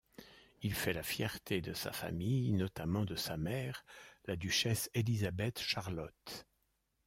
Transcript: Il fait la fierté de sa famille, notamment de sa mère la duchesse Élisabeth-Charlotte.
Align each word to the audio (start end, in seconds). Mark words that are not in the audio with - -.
Il 0.63 0.73
fait 0.73 0.93
la 0.93 1.03
fierté 1.03 1.61
de 1.61 1.73
sa 1.75 1.91
famille, 1.91 2.53
notamment 2.53 3.05
de 3.05 3.15
sa 3.15 3.37
mère 3.37 3.85
la 4.25 4.35
duchesse 4.35 4.89
Élisabeth-Charlotte. 4.95 6.47